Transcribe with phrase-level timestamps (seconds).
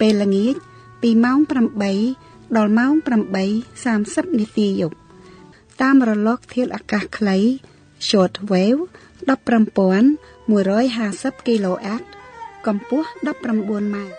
[0.00, 0.54] ពេលល្ងាច
[1.02, 1.38] ពីម៉ោង
[1.98, 2.92] 8ដល់ម៉ោង
[3.66, 4.96] 8:30នាទីយប់
[5.82, 7.38] តាមរលកធាតុអាកាសខ្លី
[8.08, 8.82] short wave
[9.28, 12.02] 15150 kHz
[12.66, 14.14] កម្ពស់19ម៉ែត្រ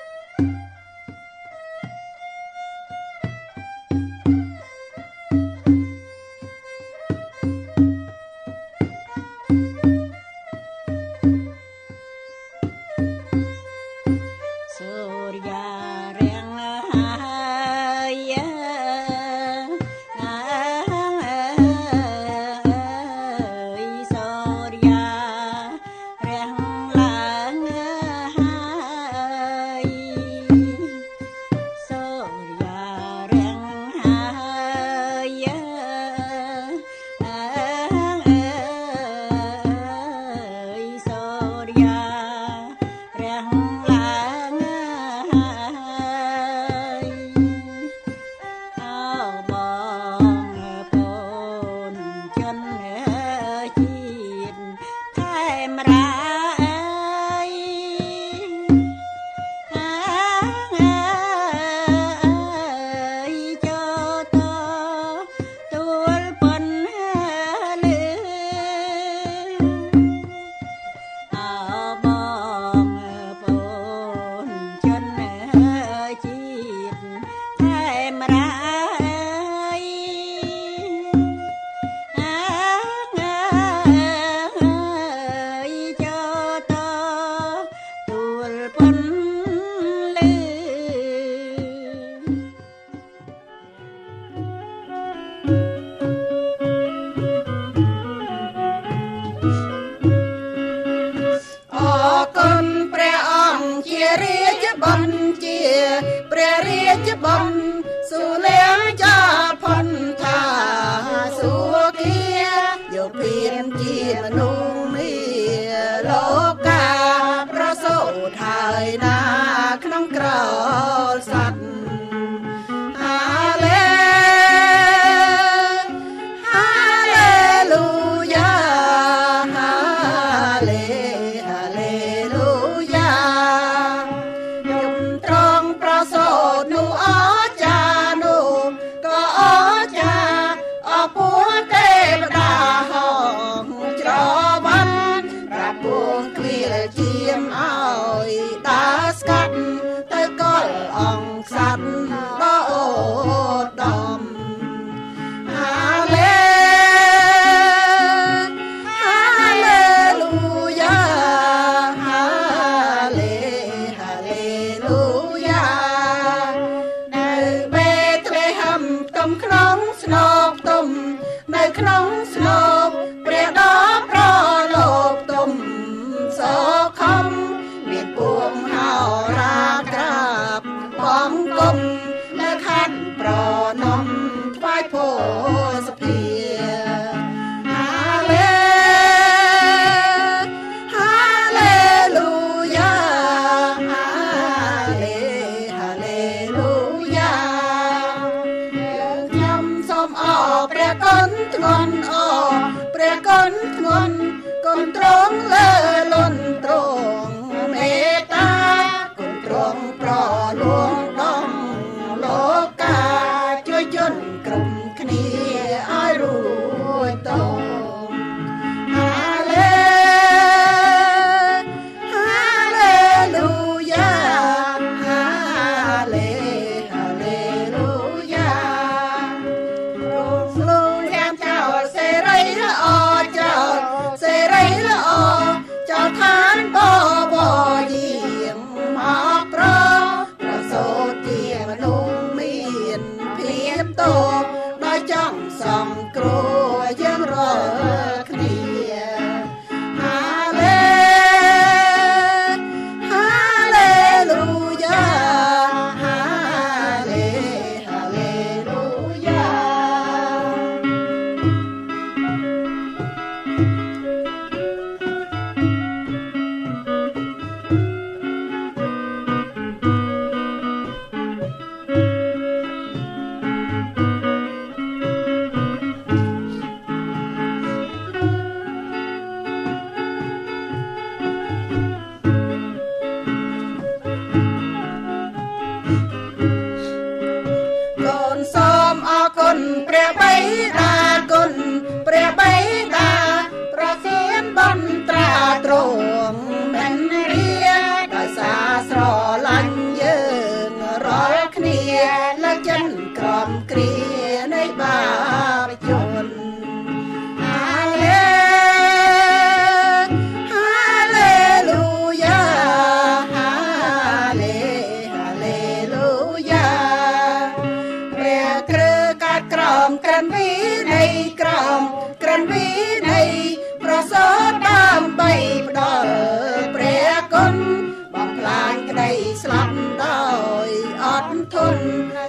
[329.44, 330.26] ស្លាប់ដោ
[330.68, 330.70] យ
[331.04, 331.86] អត់ធន់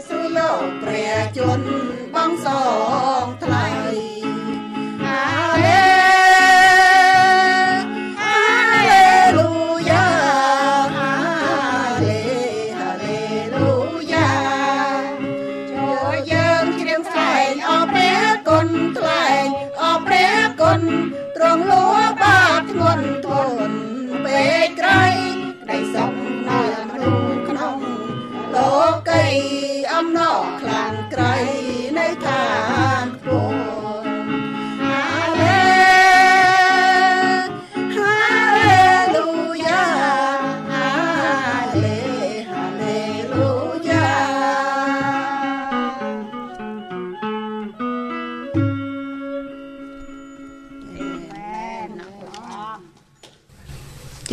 [0.09, 1.69] ស្រួលយកព្រះជន្ម
[2.15, 2.47] បងស
[3.23, 3.66] ងថ្លៃ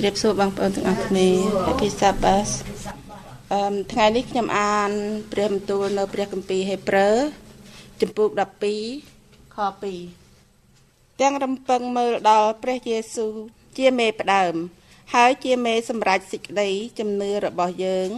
[0.04, 1.28] ជ្រាបសួរបងប្អូនទាំងអស់គ្នា
[1.66, 2.54] Happy Sabbath
[3.54, 4.92] អឺថ្ងៃនេះខ្ញុំអាន
[5.32, 7.18] ព្រះបន្ទូលនៅ ព្រះគម្ពីរហេព្រើរ
[8.02, 8.28] ចំពោះ
[8.92, 9.58] 12ខ
[10.40, 13.34] 2ទាំងរំពឹងមើលដល់ព្រះយេស៊ូវ
[13.78, 14.54] ជាមេផ្ដើម
[15.14, 18.10] ហើយជាមេសម្រេចសេចក្តីជំនឿរបស់យើង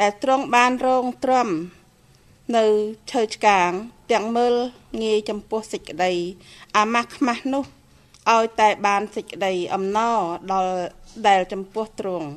[0.00, 1.48] ដែលទ្រង់បានរងទ្រាំ
[2.56, 2.64] នៅ
[3.12, 3.70] ឈើឆ្កាង
[4.12, 4.54] ទាំងមើល
[5.02, 6.12] ងាយចំពោះសេចក្តី
[6.76, 7.64] អាម៉ាស់ខ្មាស់នោះ
[8.34, 10.18] ឲ្យតែបានសេចក្តីអំណរ
[10.52, 10.72] ដល់
[11.28, 12.28] ដែលចំពោះទ្រង់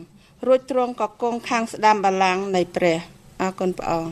[0.45, 2.97] រួចទ្រង់ក៏គង់ខាងស្ដាំបល្ល័ង្កនៃព្រះ
[3.41, 4.11] អរគុណព្រះអង្គ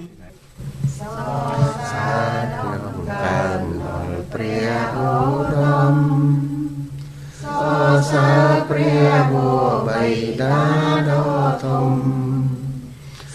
[3.09, 5.59] តាមដល់ព្រះឧត្ត
[5.93, 5.95] ម
[7.41, 7.43] ស
[7.81, 10.05] រសើរព្រះវរបិ
[10.41, 10.59] តា
[11.09, 11.29] ដ៏
[11.65, 11.91] ធំ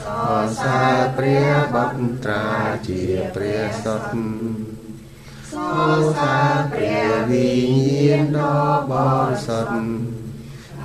[0.00, 0.02] ស
[0.44, 2.46] រសើរព្រះបន្ត្រា
[2.88, 3.02] ជា
[3.34, 4.73] ព្រះសុទ្ធ
[5.64, 8.58] សរសើរព្រះវិញ្ញាណដ៏
[8.90, 8.92] ប
[9.28, 9.76] រិសុទ្ធ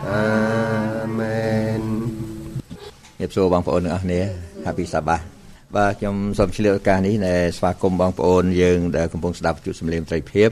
[0.07, 1.81] អាមែន
[3.19, 4.21] ជំរាបសួរបងប្អូនទាំងអស់គ្នា
[4.65, 5.23] Happy Sabbath
[5.75, 10.49] បាទខ្ញុំសូមឆ្លៀតឱកាសនេះដែលស្វាគមន៍បងប្អូនយើងដែលកំពុងស្ដាប់វិទ្យុសំឡេងត្រីភិប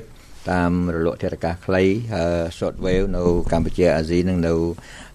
[0.51, 1.83] តាមរលកធាតុអាកាសខ្លី
[2.57, 4.53] short wave នៅកម្ពុជាអាស៊ីនិងនៅ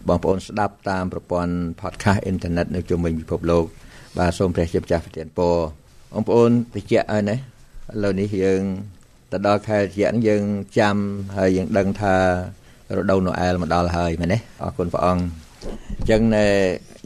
[0.09, 3.64] បងប្អូនស្ដាប់តាមប្រព័ន្ធ podcast internet នៅជុំវិញពិភពលោក
[4.19, 5.57] បាទសូមព្រះជាម្ចាស់ប្រទានពរ
[6.12, 7.38] បងប្អូនតិចហើយណាឥ
[8.02, 8.62] ឡូវនេះយើង
[9.33, 10.45] ទៅដល់ខែតិចនេះយើង
[10.79, 10.97] ចាំ
[11.37, 12.17] ហើយយើងដឹងថា
[12.97, 15.23] រដូវណូអែលមកដល់ហើយមែនទេអរគុណព្រះអង្គ
[15.99, 16.47] អញ្ចឹងណែ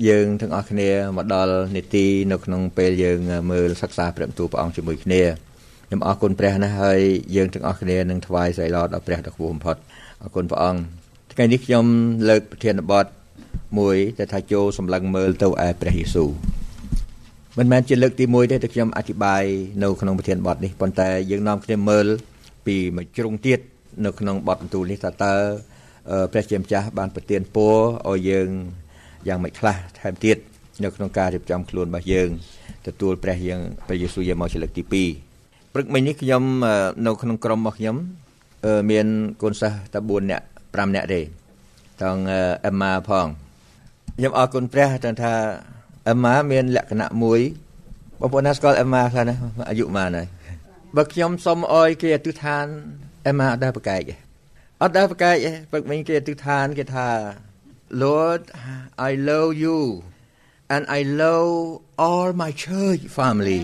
[0.08, 3.18] យើងទាំងអស់គ្នាមកដល់នីតិនៅក្នុងពេលយើង
[3.50, 5.22] មើលសិក្សាព្រះបន្ទូលព្រះអង្គជាមួយគ្នា
[5.86, 7.00] ខ្ញុំអរគុណព្រះណាស់ហើយ
[7.36, 9.76] យើងទាំងអស់គ្នានឹងថ្វាយសីឡដល់ព្រះដ៏ខ្ពស់បំផុត
[10.22, 10.80] អរគុណព្រះអង្គ
[11.32, 11.84] ថ្ងៃនេះខ្ញុំ
[12.28, 13.06] លើកប្រធានបទ
[13.78, 16.30] មួយដែលថាចូលសម្លឹងមើលទៅឯព្រះយេស៊ូវ
[17.58, 19.42] មិនមែនជាលើកទី1ទេតែខ្ញុំអធិប្បាយ
[19.82, 22.06] នៅក្នុងប្រធានបទនេះប៉ុន្តែយើងនាំគ្នាមើល
[22.66, 23.60] ពីមួយជ្រុងទៀត
[24.04, 25.34] នៅក្នុងបទបន្ទូលនេះថាតើ
[26.10, 27.76] អឺព្រះជាម្ចាស់បានប្រទានពរ
[28.08, 28.48] ឲ្យយើង
[29.28, 30.36] យ៉ាងម៉េចខ្លះថែមទៀត
[30.82, 32.28] នៅក្នុងការរៀបចំខ្លួនរបស់យើង
[32.86, 34.82] ទទួលព្រះយើងព្រះយេស៊ូវយើងមកជាលើកទី
[35.32, 36.74] 2ព្រឹកមិញនេះខ្ញុំអឺ
[37.06, 37.96] នៅក្នុងក្រុមរបស់ខ្ញុំ
[38.66, 39.06] អឺមាន
[39.42, 41.20] កូនសិស្សតែ4នាក់5នាក់ទេ
[42.02, 43.26] ទាំងអឺអេម៉ាផង
[44.16, 45.34] ខ្ញុំអរគុណព្រះទាំងថា
[46.08, 47.40] អេម៉ាមានលក្ខណៈមួយ
[48.20, 49.36] បងប្អូនណាស្គាល់អេម៉ាខ្លះណា
[49.70, 50.26] អាយុប៉ុន្មានហើយ
[50.96, 52.66] បើខ្ញុំសុំអោយគេអធិដ្ឋាន
[53.26, 54.14] អេម៉ាអត់ដែរប្រកែកទេ
[54.82, 57.08] អត់ដែរប្រកែកទេព្រឹកមិញគេអធិដ្ឋានគេថា
[58.02, 58.42] Lord
[59.08, 59.78] I love you
[60.74, 61.54] and I love
[62.06, 63.62] all my church family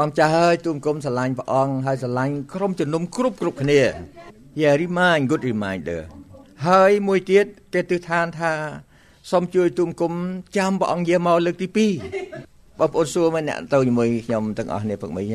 [0.00, 3.80] អង្គចាស់ហើយទូមគុំស្រឡាញ់ព្រះអង្គហើយស្រឡាញ់ក្រុមជំនុំគ្រប់គ្រប់គ្នា
[4.60, 6.00] Yeah remind good reminder
[6.68, 8.52] ហើយមួយទៀតគេទិដ្ឋានថា
[9.30, 10.12] សូមជួយទូមគុំ
[10.56, 11.78] ចាំព្រះអង្គយាមកលើកទី2
[12.78, 15.26] បងប្អូនសួរមកអ្នកទៅជាមួយខ្ញុំទាំងអស់គ្នាព្រឹកមិញ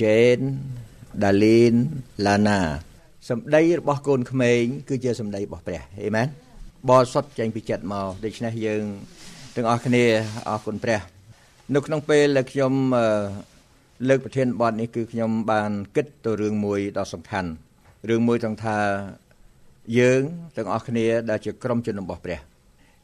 [0.00, 0.44] Jane
[1.22, 1.80] Darlene
[2.24, 2.58] Lana
[3.28, 6.28] សម្ដីរបស់កូនក្មេងគឺជាសម្ដីរបស់ព្រះអេមែន
[6.88, 8.84] បរិសុទ្ធចេញពីចិត្តមកដូច្នេះយើង
[9.56, 10.04] ទាំងអស់គ្នា
[10.48, 11.00] អរគុណព្រះ
[11.74, 13.06] នៅក្នុងពេលដែលខ្ញុំអឺ
[14.08, 17.50] លើកប្រធានបទនេះគឺខ្ញុំបានគិតទៅរឿងមួយដ៏សំខាន់
[18.08, 18.78] រឿងមួយត្រង់ថា
[19.98, 20.22] យើង
[20.56, 22.40] ទាំងអស់គ្នាដែលជាក្រុមជំនុំរបស់ព្រះ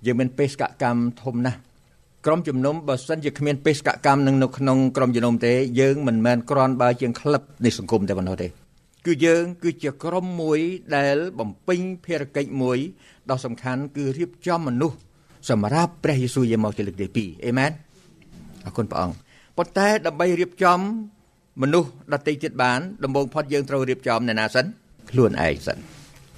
[0.07, 1.59] យើងមានបេសកកម្មធំណាស់
[2.27, 8.49] ក្រុមជំនុំបើសិនជាគ្មានបេសកកម្មនឹងនៅក្នុងក្រុមជំនុំទេយើងមិនមែនគ្រាន់បើជាងក្លឹបនៃសង្គមតែប៉ុណ្ណោះទេ
[9.07, 10.61] គឺយើងគឺជាក្រុមមួយ
[10.97, 12.79] ដែលបំពេញភារកិច្ចមួយ
[13.31, 14.97] ដ៏សំខាន់គឺរៀបចំមនុស្ស
[15.51, 17.71] សម្រាប់ព្រះយេស៊ូវយាងមកជាលើកទី2អេមែន
[18.65, 19.17] អរគុណព្រះអង្គ
[19.57, 20.81] ប៉ុន្តែដើម្បីរៀបចំ
[21.63, 24.65] មនុស្សដទៃទៀតបានដំបូងផុតយើងត្រូវរៀបចំអ្នកណាសិន
[25.11, 25.79] ខ្លួនឯងសិន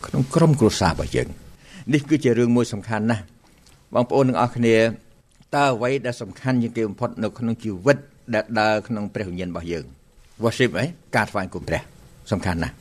[0.07, 1.29] ក្នុងក្រុមគ្រួសាររបស់យើង
[1.95, 3.23] នេះគឺជារឿងមួយសំខាន់ណាស់
[3.95, 4.77] បងប្អូនទាំងអស់គ្នា
[5.57, 7.99] តើអ្វីដែលសំខាន់ជាងគេបំផុតនៅក្នុងជីវិត
[8.35, 9.85] ដែលដើរក្នុងព្រះវិញ្ញាណរបស់យើង
[10.43, 10.85] worship ហ៎
[11.17, 11.81] ការថ្វាយគុំព្រះ
[12.33, 12.75] សំខាន់ណាស់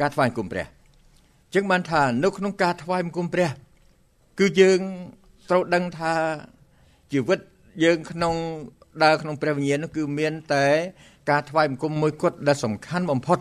[0.00, 0.66] ការថ្វាយគុំព្រះ
[1.54, 3.48] ចឹងបានថានៅក្នុងការថ្វាយគុំព្រះ
[4.38, 4.80] គឺយើង
[5.48, 6.12] ត្រូវដឹងថា
[7.12, 7.38] ជីវិត
[7.84, 8.34] យើងក្នុង
[9.02, 10.66] ដើរក្នុងព្រះវិញ្ញាណនោះគឺមានតែ
[11.30, 13.38] ការថ្វាយបង្គំមួយគត់ដែលសំខាន់បំផុត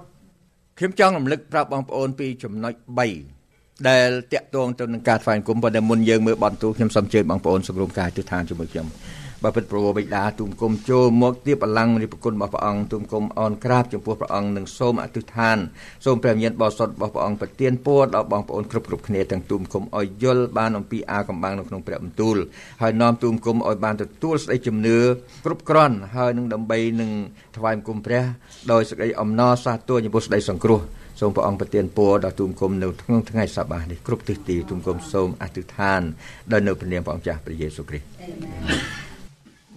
[0.77, 3.38] ខ្ញុំចង់រំលឹកប្រាប់បងប្អូនពីចំណុច3
[3.88, 8.88] ដែលតាក់ទងទៅនឹងការថ្វាយបង្គំប៉ុន្តែមុនយើងមើលបន្ទូខ្ញុំសូមអញ្ជើញបងប្អូនសម្រុំការទិដ្ឋានជាមួយខ្ញុំ
[9.43, 15.57] បើពិតប្រវោបិតាទូមគុំចូលមកទៀបបលាំងរិបគុណរបស់ព្រះអង្គទូមគុំអនក្រាបចំពោះព្រះអង្គនិងសូមអធិដ្ឋាន
[16.05, 22.38] សូមព្រះញាណបរិសុទ្ធរបស់ព្រះអង្គប្រទានពរដល់បងប្អូនគ្រប់គ្រប់គ្នាទាំងទូមគុំឲ្យយល់បានអំពីអាកំបាំងនៅក្នុងព្រះបន្ទូល
[22.81, 24.98] ហើយនាំទូមគុំឲ្យបានទទួលស្ដីជំនឿ
[25.45, 27.12] គ្រប់គ្រាន់ហើយនឹងដើម្បីនឹង
[27.57, 28.24] ថ្វាយគុំព្រះ
[28.71, 30.81] ដោយសេចក្តីអំណរសាទរចំពោះស្ដីសង្គ្រោះ
[31.19, 36.01] សូមព្រះអង្គប្រទានពរដល់ទូមគុំនៅក្នុងថ្ងៃសប្តាហ៍នេះគ្រប់ទិសទីទូមគុំសូមអធិដ្ឋាន
[36.51, 38.05] ដល់នៅព្រះនាមព្រះអង្គចាស់ព្រះយេស៊ូវគ្រីស្ទ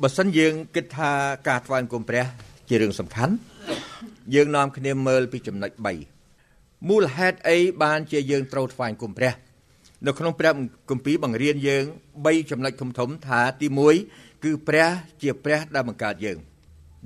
[0.03, 1.13] បើសិនយើងគិតថា
[1.49, 2.25] ការថ្វាយបង្គំព្រះ
[2.69, 3.35] ជារឿងសំខាន់
[4.35, 5.71] យើងនាំគ្នាមើលពីចំណុច
[6.27, 9.33] 3មូលហេតុអីបានជាយើងត្រូវថ្វាយបង្គំព្រះ
[10.07, 10.53] នៅក្នុងព្រះ
[10.91, 11.85] គម្ពីរបង្រៀនយើង
[12.17, 13.67] 3ចំណុចធំធំថាទី
[14.07, 14.89] 1គឺព្រះ
[15.23, 16.39] ជាព្រះដែលបង្កើតយើង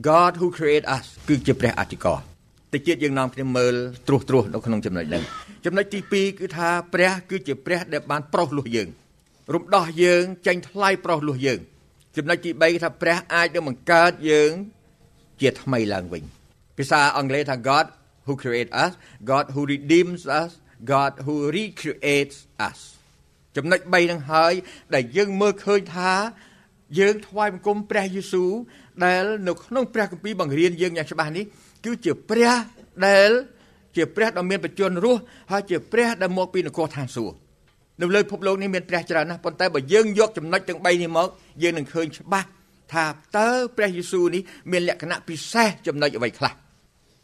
[0.08, 2.35] God who create us គឺជាព្រះអធិការ
[2.76, 3.74] តិចទៀតយើងនាំគ្នាមើល
[4.08, 5.22] ត្រួសត្រាសនៅក្នុងចំណុចនេះ
[5.64, 8.88] ចំណុចទី2គឺថាព្រះគឺជាព្រះដែលបានប្រោសលោះយើង
[9.54, 11.60] រំដោះយើងចេញថ្លៃប្រោសលោះយើង
[12.16, 14.50] ចំណុចទី3ថាព្រះអាចនឹងបង្កើតយើង
[15.40, 16.22] ជាថ្មីឡើងវិញ
[16.78, 17.86] ភាសាអង់គ្លេសថា God
[18.26, 18.92] who create us
[19.30, 20.50] God who redeems us
[20.92, 22.78] God who recreates us
[23.56, 24.52] ចំណុច3នឹងហើយ
[24.94, 26.12] ដែលយើងមើលឃើញថា
[26.98, 28.50] យើងថ្វាយបង្គំព្រះយេស៊ូវ
[29.04, 31.44] ដែលនៅក្នុងព្រះគម្ពីរបង្រៀនយើងយ៉ាងច្បាស់នេះ
[31.86, 32.52] គឺជាព្រះ
[33.06, 33.30] ដែល
[33.96, 35.20] ជាព្រះដ៏មានបច្ចុប្បន្នរស់
[35.52, 37.36] ហើយជាព្រះដែលមកពីនគរឋានសួគ៌
[38.00, 41.28] នៅលើពិភពលោកនេះមានព្រះច្រើនណាស់ប៉ុន្តែបើយើងយកចំណុចទាំង3នេះមក
[41.62, 42.48] យើងនឹងឃើញច្បាស់
[42.92, 46.52] ថាតើព្រះយេស៊ូវនេះមានលក្ខណៈពិសេសចំណុចអ្វីខ្លះ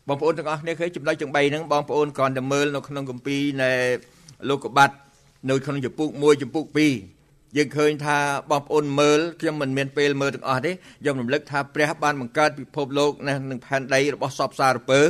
[0.08, 3.70] បងប្អូនទាំងអស់គ្នាឃើញចំណុចទាំង3ហ្នឹងបងប្អូនគ្រាន់តែមើលនៅក្នុងគម្ពីរនៃ
[4.48, 4.94] លោកកបាត់
[5.50, 7.21] នៅក្នុងចំពុក1ចំពុក2
[7.56, 8.18] យើងឃើញថា
[8.50, 13.12] បងប្អូនមើលខ្ញុំមិនមានពេលមើលទាំងអស់ទេខ្ញុំរំលឹកថាព្រះបានបង្កើតពិភពលោក
[13.50, 15.00] និងផែនដីរបស់សពសារពើ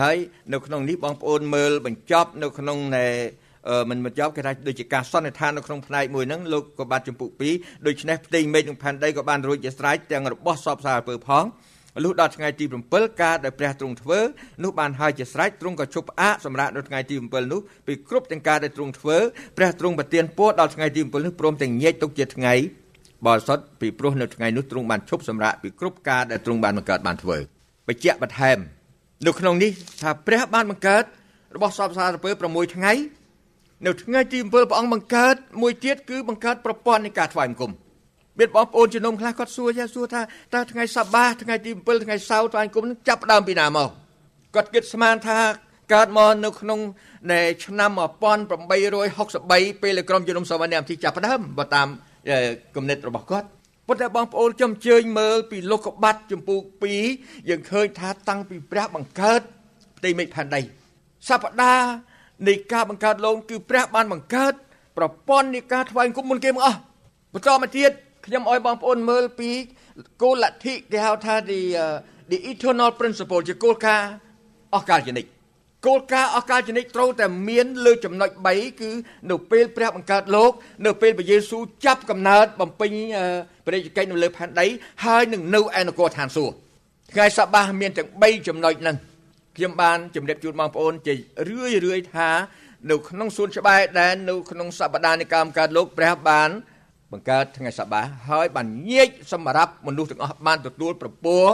[0.00, 0.16] ហើយ
[0.52, 3.06] នៅក្នុងនេះបងប្អូនមើលបញ្ចប់នៅក្នុងនៃ
[3.90, 7.28] មិនមកចប់គេថាដូចជាការសន្និដ្ឋាននៅក្នុងផ្នែកមួយហ្នឹងលោកក៏បានចម្ពុះ
[7.58, 11.44] 2ដូច្នេះផ្ទៃមេឃនិងផែនដីក៏បានរួចជាស្រេចទាំងរបស់សពសារពើផង
[12.04, 14.20] លុះដល់ថ្ងៃទី7ការដែលព្រះទ្រង់ធ្វើ
[14.64, 19.16] នោះបានហើយជាស្រេចទ្រង់ក៏ជប់ផ្អាកសម្រាប់នៅថ្ងៃទី7នោះពីគ្រប់ទាំងការដែលទ្រង់ធ្វើ
[19.56, 22.54] ព្រះទ្រង់ប្រទានពរដល់ថ្ងៃទី7នោះព្រមទាំងញែកទុកជាថ្ងៃ
[23.26, 27.38] បរិសុទ្ធពីព្រោះនៅថ្ងៃនោះទ្រង់បានជប់សម្រាប់ពីគ្រប់ការដែលទ្រង់បានបង្កើតបានធ្វើ
[27.88, 28.58] បញ្ជាក់បន្ថែម
[29.26, 29.70] នៅក្នុងនេះ
[30.02, 31.04] ថាព្រះបានបង្កើត
[31.56, 32.92] របស់សពសារពើ6ថ្ងៃ
[33.86, 37.72] នៅថ្ងៃទី7ព្រះអង្គបង្កើតមួយទៀតគឺបង្កើតប្រព័ន្ធនៃការថ្វាយបង្គំ
[38.38, 40.20] មានបងប្អូនជំនុំខ្លះគាត់សួរចាសួរថា
[40.54, 43.88] តើថ្ងៃសបាថ្ងៃទី7ថ្ងៃសៅរ៍ថ្វាយបង្គំនឹងចាប់ដើមពីណាមក
[44.54, 45.38] គាត់គិតស្មានថា
[45.94, 46.80] កើតមកនៅក្នុង
[47.32, 47.90] នៃឆ្នាំ
[48.66, 51.88] 1863ពេលក្រុមជំនុំសវណ្ណអាមទីចាប់ដើមបើតាម
[52.76, 53.46] គំនិតរបស់គាត់
[53.88, 56.58] ប៉ុន្តែបងប្អូនខ្ញុំអញ្ជើញមើលពីលោកកបាត់ចម្ពោះ
[57.04, 59.40] 2យើងឃើញថាតាំងពីព្រះបង្កើត
[59.98, 60.60] ផ្ទៃមេឃផែនដី
[61.28, 61.88] សប្តាហ៍
[62.48, 64.52] នៃការបង្កើតលោកគឺព្រះបានបង្កើត
[64.98, 66.78] ប្រព័ន្ធនៃការថ្វាយគុំមុនគេមកអស់
[67.32, 67.90] បន្តមកទៀត
[68.26, 69.50] ខ្ញុំឲ្យបងប្អូនមើលពី
[70.22, 71.60] គោលលទ្ធិគេហៅថា the
[72.30, 74.10] the eternal principle ជាគោលការណ៍
[74.74, 75.26] អស់កលជនិត
[75.86, 78.90] គោលការណ៍អស់កលជនិតត្រូវតែមានលើចំណុច3គឺ
[79.30, 80.52] នៅពេលព្រះបង្កើតលោក
[80.86, 82.92] នៅពេលព្រះយេស៊ូវចាប់កំណើតបំពេញ
[83.66, 84.66] ព្រះរាជកិច្ចនៅលើផែនដី
[85.04, 86.54] ហើយនឹងនៅឯនគរឋានសួគ៌
[87.12, 88.96] ថ្ងៃសបាមានទាំង3ចំណុចហ្នឹង
[89.56, 91.14] ខ្ញុំបានជម្រាបជូនបងប្អូនជា
[91.48, 92.30] រឿយរឿយថា
[92.90, 96.50] នៅក្នុងសួនច្បារដែលនៅក្នុងសប្តាហ៍នៃកម្មកើតលោកព្រះបាន
[97.12, 101.44] បង្កើតថ្ងៃសបាហើយបានញែកសម្រាប់មនុស្សទាំងអស់បានទទួលប្រពោះ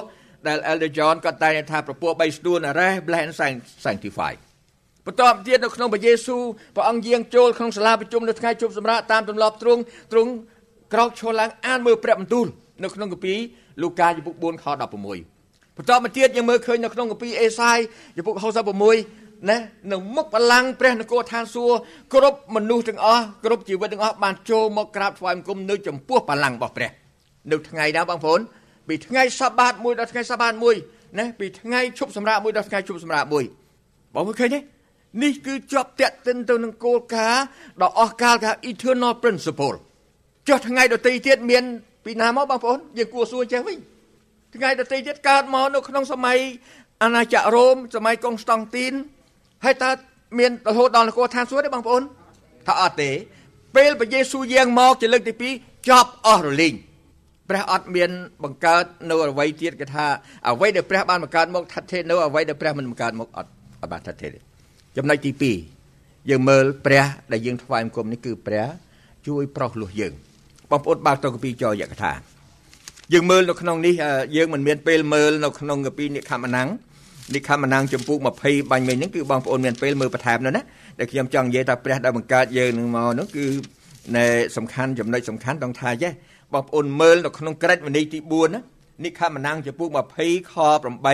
[0.46, 4.32] ដែល Elder John ក៏តែងថាប្រពោះ3ស្ទួន Rest Bless and Sanctify
[5.06, 6.42] បន្តទៀតនៅក្នុងព្រះយេស៊ូវ
[6.76, 9.80] ព្រះអង្គយាងចូលក្នុងសាលាប្រជុំនៅថ្ងៃជប់សម្រាប់តាមទម្លាប់ទ្រង់
[10.12, 10.30] ទ្រង់
[10.92, 12.46] ក្រោកឈរឡើងអានមើលព្រះបន្ទូល
[12.82, 13.34] នៅក្នុងកាពី
[13.82, 17.78] លូកាជំពូក4ខ16បន្តមកទៀតយើងមើលឃើញនៅក្នុងកាពីអេសាយ
[18.16, 19.58] ចំពុក66 ណា
[19.92, 21.76] នៅមុខបលាំងព្រះនគរឋានសួគ៌
[22.14, 26.90] គ្រប់មនុស្សទាំងអស់គ្រប់ជីវិតទាំងអស់បានចូលមកក្រាបថ្វាយបង្គំនៅចំពោះបលាំងរបស់ព្រះ
[27.50, 28.40] នៅថ្ងៃណាបងប្អូន
[28.88, 30.74] ពីថ្ងៃសបាតមួយដល់ថ្ងៃសបាតមួយ
[31.18, 33.44] ណាពីថ្ងៃឈប់សម្រាកមួយដល់ថ្ងៃឈប់សម្រាកមួយ
[34.14, 34.60] បងប្អូនឃើញទេ
[35.22, 37.44] នេះគឺជាប់តាក់ទិនទៅនឹងគោលការណ៍
[37.82, 39.76] ដ៏អស្ចារ្យគេហៅ eternal principle
[40.48, 41.64] ចុះថ្ងៃដទៃទៀតមាន
[42.04, 43.78] ពីណាមកបងប្អូនយើងគួរសួរចេះវិញ
[44.54, 46.38] ថ្ងៃដទៃទៀតកើតមកនៅក្នុងសម័យ
[47.02, 48.94] អាណាចក្ររ៉ូមសម័យកុងស្តង់ទីន
[49.64, 49.90] ហើយតើ
[50.38, 52.02] មានរហូតដល់នគរឋានសួគ៌ទេបងប្អូន
[52.66, 53.10] ថាអត់ទេ
[53.76, 55.32] ពេលព្រះយេស៊ូវយាងមកជាលើកទី
[55.64, 56.74] 2ចប់អស់រលីង
[57.48, 58.10] ព្រះអត់មាន
[58.44, 60.06] បង្កើតនៅអ្វីទៀតគេថា
[60.48, 63.50] អ្វីដែលព្រះបានបង្កើតមកថាត់ទេនៅអ្វីដែលព្រះមិនបង្កើតមកអត់
[63.80, 64.28] អត់បានថាត់ទេ
[64.96, 65.30] ចំណុចទី
[65.82, 68.66] 2យើងមើលព្រះដែលយើងថ្វាយបង្គំនេះគឺព្រះ
[69.26, 70.12] ជួយប្រោសលោះយើង
[70.70, 72.12] បងប្អូនបើកតកពីចយកថា
[73.12, 73.94] យើងមើលនៅក្នុងនេះ
[74.36, 76.68] យើងមិនមានពេលមើលនៅក្នុងកពីនិខមណាំង
[77.34, 80.62] លិខិតម្ដងចម្ពោះ20បាញ់មិញហ្នឹងគឺបងប្អូនមានពេលមើលបន្ថែមនោះណា
[80.98, 83.44] ដែលខ្ញុំចង់និយាយថាព្រះដែលបង្កើតយើងនឹងមកនោះគឺ
[84.16, 84.26] ណែ
[84.56, 86.12] សំខាន់ចំណុចសំខាន់ຕ້ອງថាចេះ
[86.54, 88.60] បងប្អូនមើលនៅក្នុងក្រិតវិន័យទី4ណា
[89.04, 89.88] និខមណាំងចំពោះ
[90.20, 90.54] 20ខ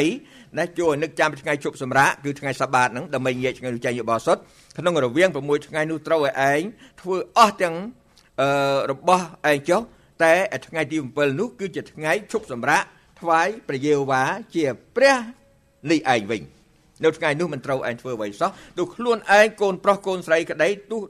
[0.00, 4.40] 8ដែលជួយឲ្យនឹកចាំថ្ងៃជប់សម្រាកគឺថ្ងៃសបាតហ្នឹងដើម្បីងាកឆ្ងាយចាញ់យបសុទ្ធ
[4.78, 6.62] ក្នុងរវាង6ថ្ងៃនោះត្រូវឲ្យឯង
[7.00, 7.76] ធ្វើអស់ទាំង
[8.40, 8.48] អឺ
[8.90, 9.80] របស់ឯងចុះ
[10.22, 10.32] តែ
[10.66, 12.82] ថ្ងៃទី7នោះគឺជាថ្ងៃជប់សម្រាក
[13.20, 14.22] ថ្វាយព្រះយេហូវ៉ា
[14.54, 14.64] ជា
[14.96, 15.16] ព្រះ
[15.90, 16.42] នេះឯងវិញ
[17.04, 21.02] នៅថ្ងៃនោះមិនត្រូវឯងធ្វើអ្វីសោះទោះខ្លួនឯងកូនប្រុសកូនស្រីក្តីទោះ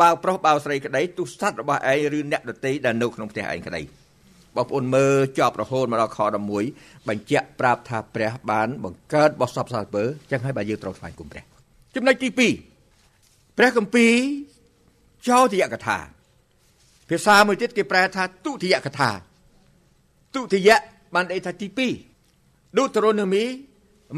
[0.00, 3.82] បាវប្រុសបាវស្រីក្តីទោះសត្វរបស់ឯងឬអ្នកដទៃដែលនៅក្នុងផ្ទះឯងក្តី
[4.56, 6.18] បងប្អូនមើលចប់រហូតមកដល់ខ
[6.64, 11.42] 11បញ្ជាក់ប្រាប់ថាព្រះបានបង្កើតបោះសពសាលពើចឹងហើយបើយើងត្រូវថ្វាយគុំព្រះ
[11.94, 12.28] ចំណុចទី
[12.94, 14.14] 2ព្រះគម្ពីរ
[15.28, 15.98] ចោទយកថា
[17.08, 19.10] ភាសាមួយទៀតគេប្រែថាទុតិយកថា
[20.34, 20.76] ទុតិយៈ
[21.14, 21.68] បានន័យថាទី
[22.28, 23.44] 2 Deuteronomy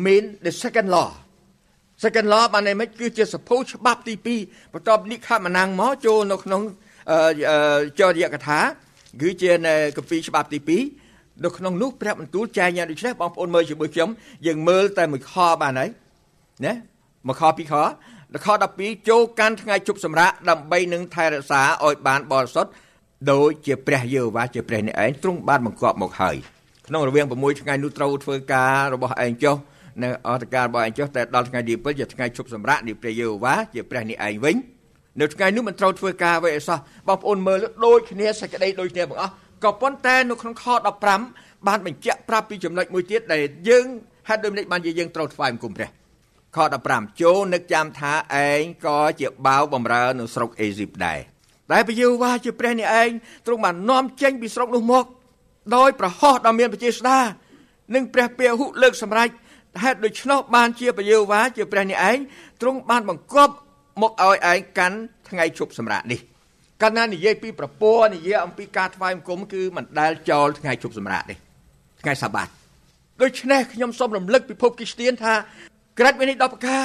[0.04, 1.10] mean the second law
[2.04, 6.62] second law បានន័យមិនគឺជាសភៅច្បាប់ទី2បន្ទាប់និខមណាំងមកចូលនៅក្នុង
[7.98, 8.58] ចរិយកថា
[9.20, 9.52] គឺជា
[9.96, 10.58] គម្ពីរច្បាប់ទី
[11.00, 14.08] 2នៅក្នុងនោះព្រះបន្ទូលចែងយ៉ាងដូចនេះបងប្អូនមើលជាមួយខ្ញុំ
[14.46, 15.90] យើងមើលតែមួយខបានហើយ
[16.64, 16.74] ណា
[17.26, 22.70] មួយខពីរខដល់ខ12ចូលកាន់ថ្ងៃជប់សម្រាកដើម្បីនឹងថែរក្សាឲ្យបានបរិសុទ្ធ
[23.32, 26.36] ដោយជាព្រះយេហូវ៉ាជាព្រះនេះឯងទ្រង់បានបង្គាប់មកហើយ
[26.86, 29.56] ក្នុងរវាង6ថ្ងៃនោះត្រូវធ្វើការរបស់ឯងចុះ
[30.02, 34.56] នៅអត្តការរបស់ឯងចុះតែដល់ថ្ងៃទី7ជាថ្ងៃជប់សម្រាកនៃព្រះយេហូវ៉ាជាព្រះនេះឯងវិញ
[35.20, 36.78] នៅថ្ងៃនោះមិនត្រូវធ្វើការអ្វីអសោះ
[37.08, 39.32] បងប្អូនមើលដូចគ្នាសេចក្តីដូចគ្នាបងអស់
[39.64, 40.64] ក៏ប៉ុន្តែនៅក្នុងខ
[41.16, 43.86] 15បានបញ្ជាក់ប្រាប់ពីចំណុចមួយទៀតដែលយើង
[44.28, 45.88] ហេតុដូចម្តេចបានជាយើងត្រូវថ្វាយបង្គំព្រះ
[46.56, 51.18] ខ15ចូលនឹកចាំថាឯងក៏ជាបាវបំរើនៅស្រុកអេស៊ីបដែរ
[51.70, 53.10] តែព្រះយេហូវ៉ាជាព្រះនេះឯង
[53.46, 55.04] ទ្រង់បាននាំចេញពីស្រុកនោះមក
[55.76, 57.18] ដោយប្រហោះដ៏មានប្រជាស្ដា
[57.94, 59.28] និងព្រះពាហុលើកសម្រេច
[59.82, 62.18] ហេតុដូច្នោះបានជាព្រះយេហូវ៉ាជាព្រះនេះឯង
[62.60, 63.54] ទ្រង់បានបង្គាប់
[64.02, 64.96] មកឲ្យឯងកាន់
[65.28, 66.20] ថ្ងៃជប់សម្រាប់នេះ
[66.82, 71.38] កាលណានិយាយពីប្រពន្ធនិយាយអំពីការថ្វាយបង្គំគឺមិនដែលចោលថ្ងៃជប់សម្រាប់នេះ
[72.02, 72.48] ថ្ងៃសាបាត
[73.22, 75.34] ដូច្នេះខ្ញុំសូមរំលឹកពិភពគ្រីស្ទានថា
[75.98, 76.84] ក្រិតវិនិច្ឆ័យ10ប្រការ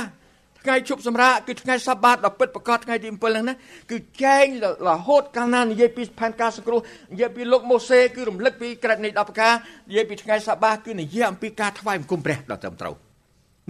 [0.63, 3.55] ថ្ងៃជប់សម្រាកគឺថ្ងៃសបាតដ៏ពិតប្រកបថ្ងៃទី7ហ្នឹងណា
[3.91, 4.45] គឺចែង
[4.87, 6.79] រហូតកាលណានិយាយពីផែនការសង្គ្រោះ
[7.13, 9.53] និយាយពីលោកម៉ូសេគឺរំលឹកពីក្រឹតនៃ10ប្រការ
[9.89, 12.95] និយាយពីថ្ងៃសបាតគឺនិយាយអំពីការថ្វាយបង្គំព្រះដ៏ត្រឹមត្រូវ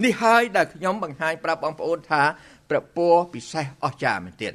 [0.04, 2.22] នេះហើយដែលខ្ញុំបង្ហាញប្រាប់បងប្អូនថា
[2.70, 4.54] ព្រះពរពិសេសអស្ចារ្យមែនទែន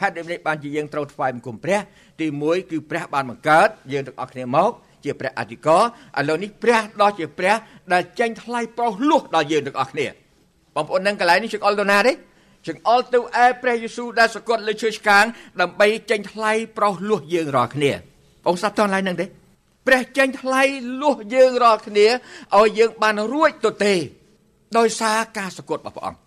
[0.00, 1.80] ហេតុដូច្នេះបានជាយើងត្រូវថ្វាយបង្គំព្រះ
[2.20, 4.70] ទី1គឺព្រះបានបង្កើតយើងទាំងអស់គ្នាមក
[5.04, 5.82] ជាព្រះអធិការ
[6.18, 7.56] ឥឡូវនេះព្រះដ៏ជាព្រះ
[7.92, 10.06] ដែលចេញថ្លៃប្រោសលោះដល់យើងទាំងអស់គ្នា
[10.74, 12.12] បងប្អូននឹងកន្លែងនេះចង្អុលទៅណាទេ
[12.68, 15.24] ចង្អុលទៅឯព្រះយេស៊ូវដែលសគត់លើឈើឆ្កាង
[15.60, 17.92] ដើម្បីចេញថ្លៃប្រោសលោះយើងរាល់គ្នា
[18.44, 19.26] បងស្ដាប់តោះឡើយនឹងទេ
[19.86, 20.62] ព្រះចេញថ្លៃ
[21.02, 22.06] លោះយើងរាល់គ្នា
[22.58, 23.94] ឲ្យយើងបានរួចទៅទេ
[24.78, 26.18] ដោយសារការសគត់របស់ព្រះអង្គ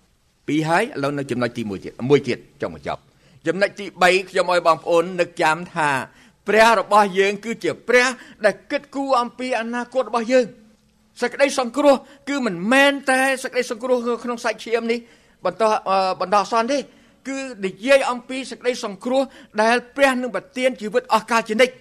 [0.47, 3.01] ពីរហើយឥឡូវនៅចំណុចទី1ទៀតមួយទៀតចុងបញ្ចប់
[3.47, 5.89] ចំណុចទី3ខ្ញុំឲ្យបងប្អូននឹកចាំថា
[6.47, 8.07] ព្រះរបស់យើងគឺជាព្រះ
[8.45, 10.45] ដែលគិតគូរអំពីអនាគតរបស់យើង
[11.21, 11.95] សេចក្តីសង្គ្រោះ
[12.29, 14.99] គឺមិនមែនតែសេចក្តីសង្គ្រោះក្នុងសាច់ឈាមនេះ
[15.45, 15.63] បន្ត
[16.21, 16.77] បន្តអសន្នទេ
[17.27, 19.21] គឺនិយាយអំពីសេចក្តីសង្គ្រោះ
[19.61, 21.73] ដែលព្រះនឹងប្រទានជីវិតអស់កលជានិច្ច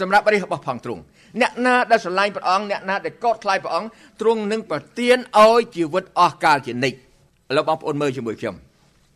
[0.00, 1.02] សម្រាប់រាជរបស់ផងទ្រង់
[1.40, 3.88] អ្នកណាដែលស្រឡាញ់ព្រះអង្គអ្នកណាដែលកោតខ្លាចព្រះអង្គ
[4.20, 8.54] ទ្រង់នឹងប្រទានឲ្យជីវិតអស់កលជានិច្ចឥឡូវបងប្អូនមើលជាមួយខ្ញុំ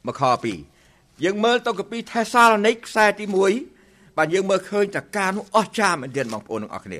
[0.06, 0.22] មកខ
[0.74, 3.24] 2យើងមើលទៅកាពីថេសាឡូនីកខ្សែទី
[3.70, 6.98] 1បាទយើងមើលឃើញតការនោះអស្ចារ្យមែនទែនបងប្អូនទាំងអស់គ្នា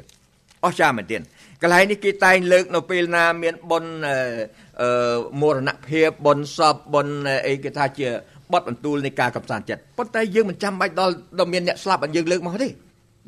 [0.65, 1.23] អស្ចារ្យមែនទែន
[1.63, 3.93] កន្លែងនេះគេតែងលើកនៅពេលណាមានបុណ្យ
[4.83, 4.89] អឺ
[5.41, 7.17] មរណភាពបុណ្យសពបុណ្យ
[7.47, 8.09] អីគេថាជា
[8.53, 12.69] បត់បន្ទូលនៃការកំសាន្តចិត្តប៉ុន្តែយើងមិនចាំបាច់ដល់ដល់មានអ្នកស្លាប់ឲ្យយើងលើកមកទេ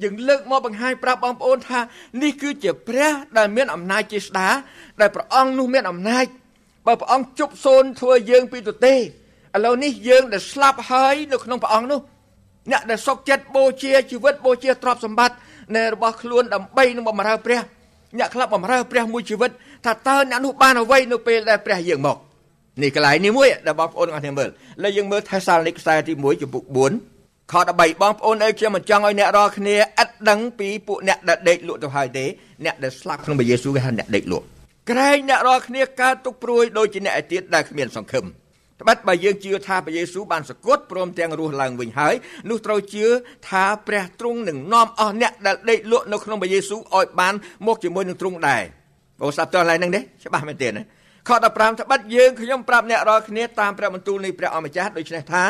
[0.02, 1.80] យើងលើកមកបង្ហាញប្រាប់បងប្អូនថា
[2.22, 4.48] នេះគឺជាព្រះដែលមានអំណាចជាស្ដា
[5.00, 6.24] ដែលព្រះអង្គនោះមានអំណាច
[6.86, 8.98] បើព្រះអង្គជប់សូនធ្វើយើងពីទទេឥ
[9.64, 12.00] ឡូវនេះយើងដែលស្លាប់ហើយនៅក្នុងព្រះអង្គនោះ
[12.70, 15.36] អ្នកដែលសុកចិត្តបូជាជីវិតបូជាទ្រព្យសម្បត្តិ
[15.76, 17.60] នៃរបស់ខ្លួនដើម្បីនឹងបម្រើព្រះ
[18.18, 19.50] អ្នកខ្លះបម្រើព្រះមួយជីវិត
[19.84, 22.16] ថាតើអ្នកនោះបានអ្វីនៅពេលដែលព្រះយាងមក
[22.82, 24.48] នេះកន្លែងនេះមួយដែលបងប្អូនទាំងអស់គ្នាមើល
[24.82, 32.24] លើយើងមើលថេសាឡនីកខ្សែទី1ចំពុក4ខ13បងប្អូនអើយខ្ញុំមិនចង់ឲ្យអ្នករាល់គ្នាឥតដឹងពីពួកអ្នកដែលដេកលក់ទៅហើយទេ
[32.64, 34.44] អ្នកដែលស្លាប់ក្នុងព្រះយេស៊ូវគេហៅអ្នកដេកលក់
[34.90, 38.24] ក្រែងអ្នករាល់គ្នាកើតទុកព្រួយដូចជាអ្នកឯទៀតដែលគ្មានសង្ឃឹម
[38.80, 42.14] ត្បិតបើយើងជឿថាព្រះយេស៊ូវបានសគត់ព្រមទាំងរស់ឡើងវិញហើយ
[42.50, 43.06] នោះត្រូវជឿ
[43.48, 47.34] ថាព្រះទ្រង់នឹងនាំអស់អ្នកដែលដេកលក់នៅក្នុងព្រះយេស៊ូវឲ្យបាន
[47.66, 48.62] មកជាមួយនឹងទ្រង់ដែរ
[49.20, 50.84] បងស្ដាប់តើឡើយហ្នឹងទេច្បាស់មែនទេណា
[51.28, 55.42] ខ15ត្បិតយើងខ្ញុំប្រាប់អ្នករាល់គ្នាតាមព្រះបន្ទូលនៃព្រះអម្ចាស់ដូច្នេះថា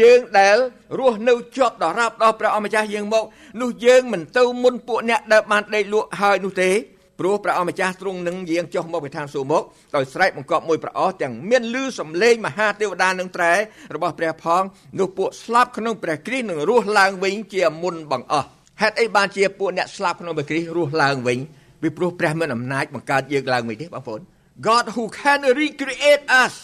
[0.00, 0.56] យើងដែល
[0.98, 3.24] រស់នៅជាប់ដល់រាប់ដល់ព្រះអម្ចាស់យើងមក
[3.60, 6.70] នោះយើងមិនទៅមុនពួកអ្នកដែលបានដេកលក់ហើយនោះទេ
[7.18, 9.62] ព្រោះព្រះអម្ចាស់ទ្រង់នឹងយាងចុះមកពីឋានសួគ៌មក
[9.96, 13.54] ដោយស្រែកបង្គាប់មួយប្រអស់ទាំងមានលឺសំឡេងមហាទេវតានឹងត្រែ
[13.94, 14.62] របស់ព្រះផង
[14.98, 18.48] នោះពួកស្លាប់ក្នុងព្រះគ្រីស្ទនឹងរស់ឡើងវិញជាមុនបង្អស់
[18.80, 21.38] ហេតុអីបានជាពួកអ្នកស្លាប់ក្នុងព្រះគ្រីស្ទរស់ឡើងវិញ
[21.82, 24.20] ពីព្រោះព្រះមានអំណាចបង្កើតយើងឡើងវិញទេបងប្អូន
[24.68, 26.54] God who can recreate us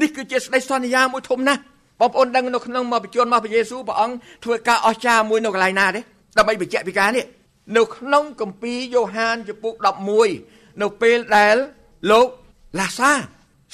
[0.00, 1.60] នេះគឺជាសេចក្តីសន្យាមួយធំណាស់
[2.00, 4.14] បងប្អូនដឹងនៅក្នុងមកបញ្ជូនមកព្រះយេស៊ូវព្រះអង្គ
[4.44, 6.00] ធ្វើការអស្ចារ្យមួយនៅកន្លែងណាទេ
[6.38, 7.24] ដើម្បីបញ្ជាក់ពីការនេះ
[7.76, 9.74] នៅក្នុងគម្ពីរយ៉ូហានចំពុក
[10.28, 11.56] 11នៅពេលដែល
[12.10, 12.28] លោក
[12.80, 13.12] ឡាសា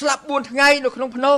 [0.01, 1.33] ស្លាប់4ថ្ងៃនៅក្នុងភ្នូ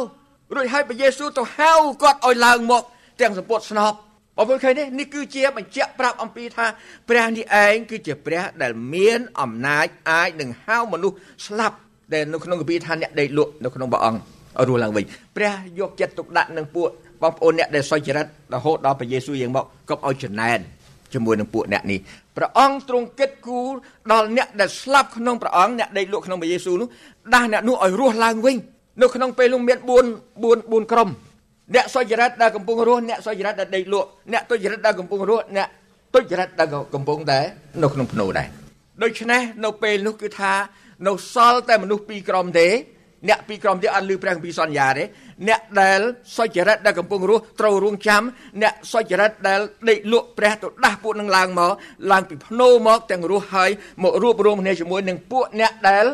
[0.54, 2.82] រួចហើយព្រះយេស៊ូវទៅហៅគាត់ឲ្យឡើងមក
[3.20, 3.96] ទាំងសម្ពុតស្នប់
[4.36, 6.66] បងប្អូនឃើញទេនេះគឺជាបញ្ជាក់ប្រាប់អំពីថា
[7.08, 11.76] ព្រះនេះឯងគឺជាព្រះដែលមានអំណាចអាចនឹងហៅមនុស្សស្លាប់
[12.12, 14.20] ដែលនៅក្នុងគម្ពីរថាអ្នកដេកលក់នៅក្នុងព្រះអង្គ
[14.58, 15.04] ឲ្យរស់ឡើងវិញ
[15.36, 16.88] ព្រះយកចិត្តទុកដាក់នឹងពួក
[17.22, 20.58] បងប្អូនអ្នកដែលសុចរិតរហូតដល់ព្រះយេស៊ូវយ៉ាងមកកុំឲ្យចំណែន
[21.14, 21.98] ជាមួយនឹងពួកអ្នកនេះ
[22.36, 23.72] ព្រះអង្គទ្រង់គិតគូរ
[24.12, 26.88] ដល់អ្នកដែលស្លាប់ក្នុងព្រះអង្គអ្នកដេកលក់ក្នុងព្រះយេស៊ូវនោះ
[27.34, 28.56] ដាស់អ្នកនោះឲ្យរស់ឡើងវិញ
[29.02, 31.08] នៅក្នុងពេលនោះមាន4 4 4ក្រុម
[31.74, 35.68] អ្នកសុចរិតដែលកំពុងរស់អ្នកសុចរិតដែលដេកលក់អ្នកទុច្ចរិតដែលកំពុងរស់អ្នក
[36.14, 37.40] ទុច្ចរិតដែលកំពុងតែ
[37.82, 38.48] នៅក្នុងភ្នូដែរ
[39.02, 40.52] ដូច្នេះនៅពេលនោះគឺថា
[41.06, 42.68] នៅសល់តែមនុស្សពីរក្រុមទេ
[43.28, 45.04] អ្នកពីរក្រុមទៀតអត់លឺព្រះគម្ពីរសន្យាទេ
[45.48, 46.00] អ្នកដែល
[46.36, 48.22] សុចរិតដែលកំពុងរស់ត្រូវរងចាំ
[48.62, 51.72] អ្នកសុចរិតដែលដេកលក់ព្រះទៅដាស់ពួកនឹងឡើងមក
[52.12, 53.70] ឡើងពីភ្នោមកទាំងរស់ហើយ
[54.04, 56.04] មករួបរวมគ្នាជាមួយនឹងពួកអ្នកដែល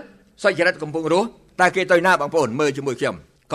[0.42, 1.26] សុចរិតកំពុងរស់
[1.60, 3.14] តើគេទៅណាបងប្អូនមើលជាមួយខ្ញុំ
[3.52, 3.54] ក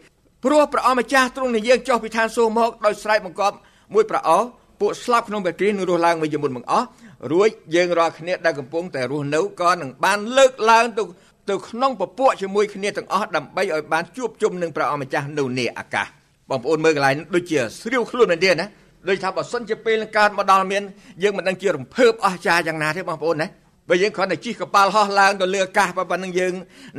[0.00, 3.56] 16ព្រោះព្រះអម្ចាស់ទ្រង់និយាយចុះពីឋានសួគ៌មកដោយស្រែកបង្គាប់
[3.94, 4.38] មួយប្រអោ
[4.80, 6.86] ពួកស្លាប់ក្នុងព្រះគ្រីស្ទនឹងរស់ឡើងវិញជាមុនបង្អស់
[7.32, 11.02] រួចយើងរាល់គ្នាដែលកំពុងតែរស់នៅក៏នឹងបានលើកឡើងទៅ
[11.50, 16.06] ទៅក្នុងពពួកជាមួយគ្នាទាំងអស់ដើម្បីឲ្យបានជួបជុំនឹងព្រះអម្ចាស់នៅនេអាកាស
[16.50, 18.66] បងប្អូនមើលកន្លែងដូចជាស្រាវខ្លួនមែនទេណា
[19.08, 20.82] ដូចថាបើសិនជាពេលនឹងកើតមកដល់មាន
[21.22, 23.46] យើងមិនដឹងជារំភើបអស្ចារ្យយ៉ាងណាទេបងប្អូនណា
[23.88, 26.52] បើយើងគ្រាន់តែជិះកប៉ាល់ហោះឡើងទៅលើអាកាសប៉ុណ្ណឹងយើង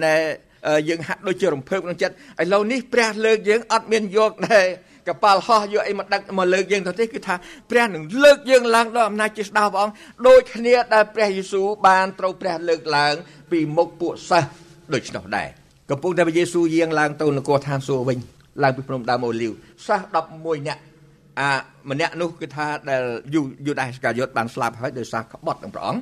[0.03, 0.13] ណែ
[0.89, 4.60] យើងហាក់ដូចជារំភើបក្នុងចិត្តឥឡូវនេះព្រះលើកយើងអត់មានយកតែ
[5.08, 7.36] កប៉ាល់ហោះយកអីមកដឹកមកលើកយើងទៅទេគឺថា
[7.72, 9.96] ព្រះនឹងលើកយើងឡើងដល់អំណាចជាស្ដៅព្រះអង្គ
[10.28, 13.13] ដូចគ្នាដែលព្រះយេស៊ូវបានត្រូវព្រះលើកឡើង
[13.52, 14.50] ពីមុខពួកសិស្ស
[14.94, 15.48] ដូច្នោះដែរ
[15.89, 18.18] កំពុងតែព្រះយេស៊ូវយាងឡើងទៅនគរឋានសួគ៌វិញ
[18.63, 19.52] ឡើងពីភ្នំដើមអូលីវ
[19.88, 20.82] សិស្ស11នាក់
[21.39, 21.52] អា
[21.89, 26.02] ម្នាក់នោះគឺថាដែលយូយូដាសកាយុតបានស្លាប់ហើយដោយសារក្បត់នឹងព្រះអង្គ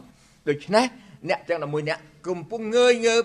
[0.49, 0.85] ដូច្នេះ
[1.29, 3.23] អ្នកទាំង11នាក់កំពុងងើយងើប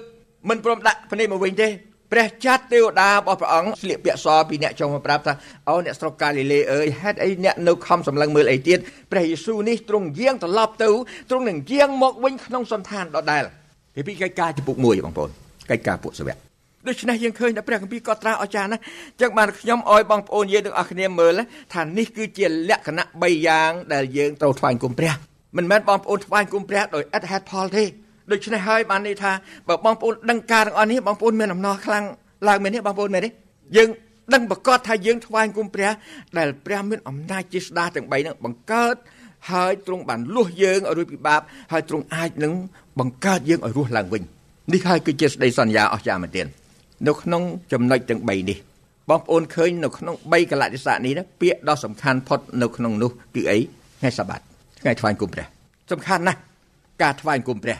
[0.49, 1.69] មិនព្រមដាក់ភ្នែកមកវិញទេ
[2.12, 5.35] ព្រះចាត់ទេវតារបស់ព្រះអង្គស្លៀកពាក់សពីអ្នកចុងមកប្រាប់ថា
[5.68, 8.79] អូអ្នកស្រុកកាលីលេអើយហេតុអីអ្នកនៅខំសម្លឹងមើលអីទៀត
[9.12, 10.90] ព្រះយេស៊ូវនេះទ្រង់យាងត្រឡប់ទៅ
[11.31, 13.44] ទ្រង់នឹងយាងមកវិញក្នុងសន្តានដដែល
[13.94, 15.31] ពីពីកិច្ចការចំពុក1បងប្អូន
[15.71, 16.37] កិច្ចការពួកសាវក
[16.87, 18.83] ដូច្នេះយើងឃើញថាព្រះគម្ពីរក៏ត្រាស់អស្ចារ្យណាស់
[19.21, 21.40] ចឹងបានខ្ញុំអោយបងប្អូនយើងទាំងអស់គ្នាមើល
[21.75, 25.12] ថានេះគឺជាលក្ខណៈ3យ៉ាងដែលយើងត្រូវថ្វាយគុំព្រះ
[25.57, 27.85] មិនមែនបងប្អូនថ្វាយគុំព្រះដោយឥតហេតុផលទេ
[28.33, 29.33] ដូច្នេះហើយបានន័យថា
[29.69, 32.05] បើបងប្អូនដឹងការទាំងអស់នេះបងប្អូនមានអំណរខ្លាំង
[32.49, 33.31] ឡើងមែនទេបងប្អូនមែនទេ
[33.77, 33.88] យើង
[34.35, 35.91] ដឹងប្រកាសថាយើងថ្វាយគុំព្រះ
[36.38, 38.97] ដែលព្រះមានអំណាចជាស្ដាទាំង3នឹងបង្កើត
[39.51, 41.41] ហើយទ្រង់បានលួសយើងឲ្យរួចពីបាប
[41.73, 42.53] ហើយទ្រង់អាចនឹង
[43.01, 44.23] បង្កើតយើងឲ្យរស់ឡើងវិញ
[44.73, 46.47] នេះហើយគឺជាសេចក្តីសន្យាអស្ចារ្យមែនទែន
[47.09, 48.59] នៅក្នុងចំណុចទាំង3នេះ
[49.11, 53.59] បងប្អូនឃើញនៅក្នុង3កលតិស័កនេះណាពាក្យដ៏សំខាន់ផុតនៅក្នុងនោះគឺអី
[54.01, 54.41] ថ្ងៃសបាត
[54.83, 55.47] ថ្ងៃថ្វាយគុំព្រះ
[55.93, 56.38] សំខាន់ណាស់
[57.03, 57.77] ការថ្វាយគុំព្រះ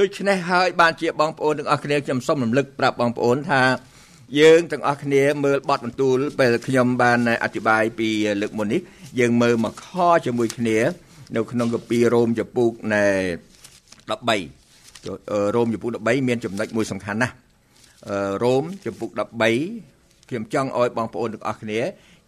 [0.00, 3.62] ដូច្នេះហើយបានជាបងប្អូនទាំងអស់គ្នាខ្ញុំសូមរំលឹកប្រាប់បងប្អូនថា
[4.40, 8.08] យើងទាំងអស់គ្នាមើលបទបន្ទូលពេលខ្ញុំបានអធិប្បាយពី
[8.40, 8.80] លើកមុននេះ
[9.20, 9.88] យើងមើលមកខ
[10.26, 10.78] ជាមួយគ្នា
[11.36, 13.04] នៅក្នុងកាពីរ៉ូមចំពុកនៃ
[14.10, 17.34] 13រ៉ូមចំពុក13មានចំណុចមួយសំខាន់ណាស់
[18.42, 19.10] រ៉ូមចំពុក
[19.64, 21.80] 13ខ្ញុំចង់ឲ្យបងប្អូនទាំងអស់គ្នា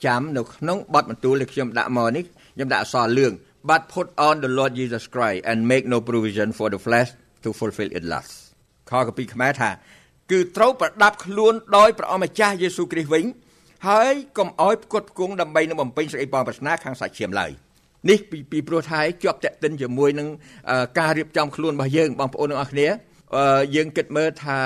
[0.06, 3.32] ចាំនៅក្នុងបទបន្ទូលដែលខ្ញុំដាក់មកនេះខ្ញុំដាក់អក្សរលឿង
[3.68, 7.10] but put on the Lord Jesus Christ and make no provision for the flesh
[7.48, 8.32] to fulfill its lust
[8.90, 9.70] ខកពីខ្មែរថា
[10.30, 13.24] គឺត្រូវប្រដាប់ខ្លួនដោយព្រះអម្ចាស់យេស៊ូវគ្រីស្ទវិញ
[13.88, 17.50] ហើយកុំឲ្យផ្គត់ផ្គង់ដើម្បីនឹងបំពេញសេចក្តីបងប្រាថ្នាខាងសាច់ឈាមឡើយ
[18.10, 20.28] នេះពីពីព្រោះថាជាប់តេតិនជាមួយនឹង
[20.98, 22.88] ការរៀបចំខ្លួនរបស់យើងបងប្អូនទាំងអស់គ្នា
[23.74, 24.58] យើងគិតមើលថា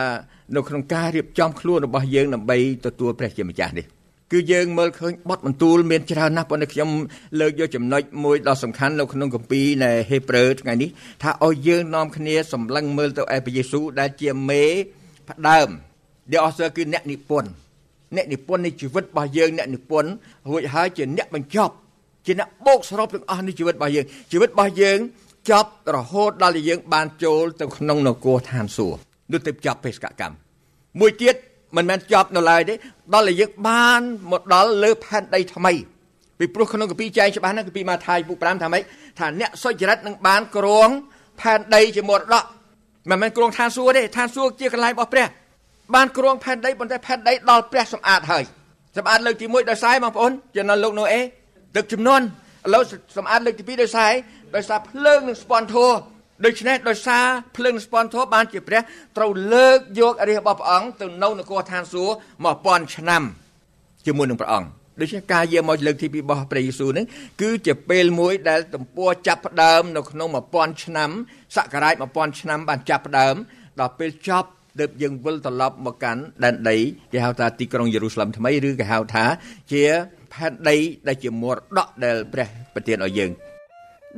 [0.56, 3.86] នៅក្នុងការរៀបចំខ្លួនរបស់យើងដើម្បីទទួលព្រះជាម្ចាស់នេះ
[4.32, 6.90] គឺយើងមើលឃើញបទបន្ទូលមានច្រើនណាស់ប៉ុន្តែខ្ញុំ
[7.40, 10.88] លើកយកចំណុចមួយដ៏សំខាន់នៅក្នុងគម្ពីរនៃហេព្រើរថ្ងៃនេះ
[11.22, 14.62] ថាឲ្យយើងនាំគ្នាសម្លឹងមើលទៅឯព្រះយេស៊ូវដែលជាមេ
[15.30, 15.68] ផ្ដើម
[16.30, 17.50] The author គឺអ្នកនិពន្ធ
[18.16, 20.10] អ្នកនិពន្ធនៃជីវិតរបស់យើងអ្នកនិពន្ធ
[20.50, 21.74] រួចហើយជាអ្នកបញ្ចប់
[22.26, 24.98] ជាអ្នកបូកសរុបទាំងអស់នៃជីវិតរបស់យើងជីវិតរបស់យើង
[25.50, 29.00] ចប់រហូតដល់យើងបានចូលទៅក្នុងនគរឋានសួគ៌
[29.32, 30.36] នោះទៅចប់បេសកកម្ម
[31.00, 31.36] មួយទៀត
[31.76, 32.74] មិនមែនចប់នៅឡើយទេ
[33.14, 34.00] ដល់តែយើងបាន
[34.32, 35.72] មកដល់លើផែនដីថ្មី
[36.38, 38.82] ពីព្រោះក្នុងកាពីចែងច្បាស់ណាស់កាពីម៉ាថាយពុ5ថាម៉េច
[39.18, 40.88] ថាអ្នកសុចរិតនឹងបានគ្រង
[41.40, 42.44] ផែនដីជាមរតក
[43.10, 45.26] មិនមែនគ្រងឋានសួគ៌ទេឋានសួគ៌ជាកន្លែងរបស់ព្រះ
[45.94, 48.44] បានគ្រងផែនដីប៉ុន្តែផែនដីដល់ព្រះសម្អាតហើយ
[48.96, 51.20] សម្អាតលើកទី1ដោយសារបងប្អូនចំណុចលោកណូអេ
[51.76, 52.24] ទឹកចំនួនឥ
[52.74, 52.82] ឡូវ
[53.16, 54.12] សម្អាតលើកទី2ដោយសារ
[54.56, 55.90] ដោយសារភ្លើងនឹងស្ពន់ធัว
[56.44, 57.24] ដូច្នេះដោយសារ
[57.56, 58.80] ភ្លើងស្ពន់ធัวបានជាព្រះ
[59.16, 62.14] ត្រូវលើកយករាជរបស់ព្រះអង្គទៅនៅនគរឋានសួគ៌
[62.54, 63.22] 1000ឆ្នាំ
[64.06, 64.68] ជាមួយនឹងព្រះអង្គ
[65.00, 67.06] ដូច្នេះការយាមមកលើកទី2របស់ព្រះយេស៊ូវនឹង
[67.40, 71.10] គឺជាពេលមួយដែលទំព័រចាប់ផ្ដើមនៅក្នុង1000ឆ្នាំ
[71.56, 73.34] សករាជ1000ឆ្នាំបានចាប់ផ្ដើម
[73.80, 74.48] ដល់ពេលចប់
[74.80, 76.76] ទើបយើងវិលត្រឡប់មកកាន់ដែនដី
[77.12, 79.24] គេហៅថាទីក្រុងយេរូសាឡឹមថ្មីឬគេហៅថា
[79.72, 79.84] ជា
[80.32, 80.76] ផែនដី
[81.08, 83.30] ដែលជាមរតកដែលព្រះប្រទានឲ្យយើង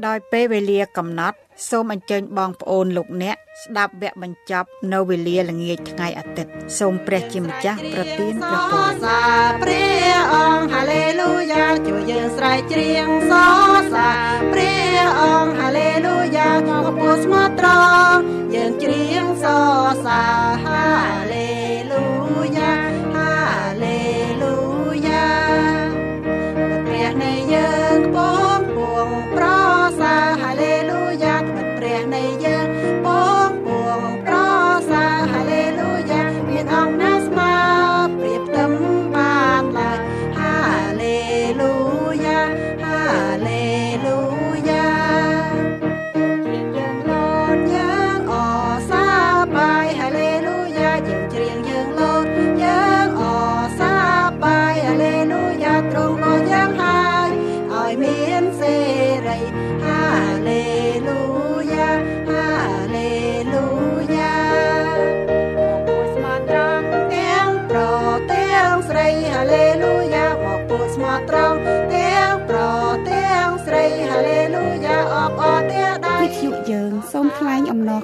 [0.06, 1.36] ដោយពេលវេលាកំណត់
[1.68, 9.20] សូមអញ្ជើញបងប្អូនលោកអ្នកស្ដាប់វគ្គបញ្ចប់នៅវេលាល្ងាចថ្ងៃអាទិត្យសូមព្រះជាម្ចាស់ប្រទានព្រះពរសា
[9.62, 13.32] ព្រះអង្គហាឡេលូយ៉ាជួយយើងស្រែកច្រៀងស
[13.70, 17.68] រសើរព្រះអង្គហាឡេលូយ៉ាខកពោស្មត្រ
[18.12, 18.20] ង់
[18.54, 19.44] យើងច្រៀងស
[19.82, 20.84] រសើរហា
[21.32, 21.63] ឡេ